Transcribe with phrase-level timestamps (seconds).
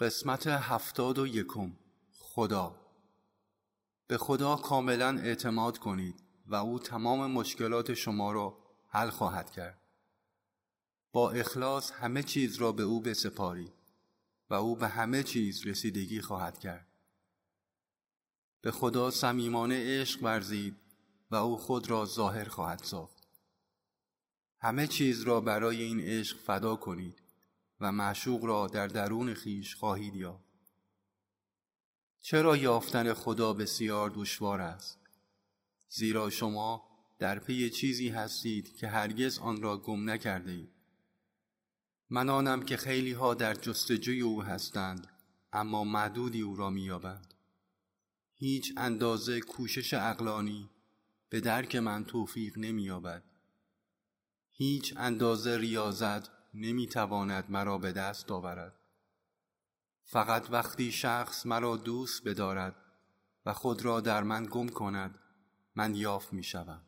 [0.00, 1.72] قسمت هفتاد و یکم.
[2.18, 2.80] خدا.
[4.06, 9.80] به خدا کاملا اعتماد کنید و او تمام مشکلات شما را حل خواهد کرد.
[11.12, 13.72] با اخلاص همه چیز را به او بسپارید
[14.50, 16.86] و او به همه چیز رسیدگی خواهد کرد.
[18.60, 20.76] به خدا صمیمانه عشق ورزید
[21.30, 23.28] و او خود را ظاهر خواهد ساخت.
[24.60, 27.23] همه چیز را برای این عشق فدا کنید
[27.84, 30.44] و معشوق را در درون خیش خواهید یافت.
[32.20, 34.98] چرا یافتن خدا بسیار دشوار است؟
[35.88, 36.88] زیرا شما
[37.18, 40.72] در پی چیزی هستید که هرگز آن را گم نکرده اید
[42.10, 45.06] من آنم که خیلی ها در جستجوی او هستند
[45.52, 47.34] اما معدودی او را مییابند.
[48.34, 50.70] هیچ اندازه کوشش اقلانی
[51.28, 53.24] به درک من توفیق نمییابد.
[54.50, 58.80] هیچ اندازه ریاضت نمی‌تواند مرا به دست آورد
[60.02, 62.76] فقط وقتی شخص مرا دوست بدارد
[63.46, 65.18] و خود را در من گم کند
[65.74, 66.82] من یافت می شوم.